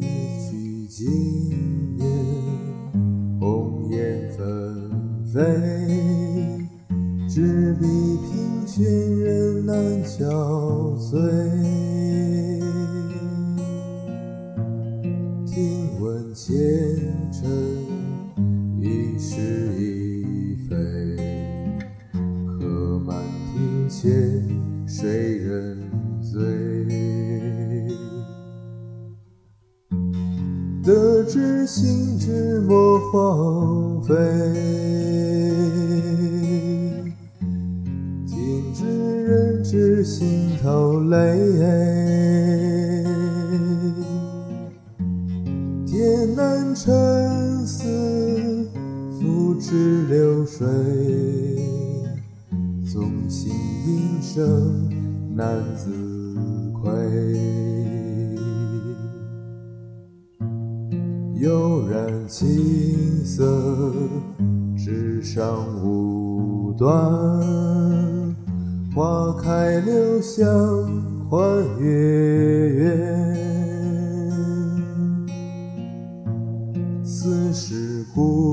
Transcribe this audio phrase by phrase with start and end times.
[0.00, 0.02] 一
[0.40, 2.06] 曲经年，
[3.40, 4.90] 红颜纷
[5.32, 5.40] 飞，
[7.28, 7.86] 执笔
[8.22, 8.84] 凭寻
[9.22, 9.74] 人难
[10.04, 10.16] 憔
[10.98, 11.10] 悴。
[15.46, 16.48] 听闻前
[17.32, 17.48] 尘
[18.80, 19.36] 已是
[19.76, 20.07] 已
[24.08, 25.76] 庭前谁人
[26.22, 26.40] 醉？
[30.82, 34.14] 得知心知莫荒废，
[38.26, 38.86] 听知
[39.24, 42.07] 人知心头累。
[52.90, 53.52] 纵情
[53.84, 54.88] 一生
[55.36, 55.92] 难自
[56.72, 56.90] 愧。
[61.34, 62.48] 悠然青
[63.26, 63.92] 色，
[64.74, 66.90] 纸上无端，
[68.94, 70.48] 花开留香
[71.28, 71.38] 欢
[71.78, 73.36] 月圆。
[77.04, 78.47] 此时故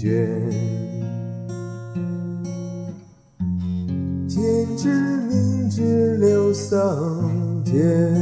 [0.00, 0.26] 倦。
[4.26, 4.88] 天之
[5.28, 8.14] 命之流桑田，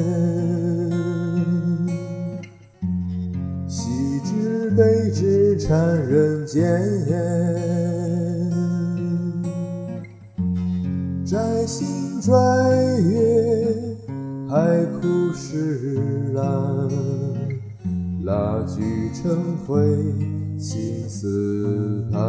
[3.68, 6.60] 喜之悲之缠人间。
[11.24, 12.34] 摘星拽
[13.08, 13.96] 月，
[14.48, 16.42] 海枯石烂，
[18.24, 18.82] 蜡炬
[19.14, 19.86] 成灰
[21.18, 22.20] 青丝盘。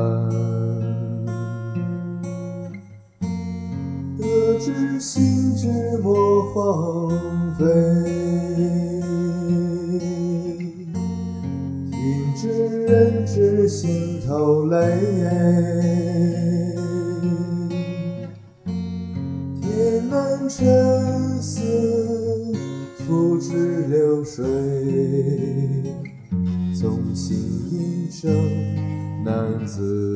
[4.17, 5.67] 得知心之
[6.01, 7.11] 莫荒
[7.55, 7.65] 废，
[11.91, 12.47] 听之
[12.85, 14.75] 任之心头泪。
[19.61, 21.61] 天难沉思，
[23.05, 24.43] 付之流水，
[29.79, 30.08] ず